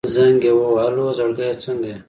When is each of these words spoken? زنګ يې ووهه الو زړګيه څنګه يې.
زنګ 0.15 0.41
يې 0.47 0.51
ووهه 0.55 0.81
الو 0.87 1.05
زړګيه 1.17 1.55
څنګه 1.63 1.87
يې. 1.91 1.97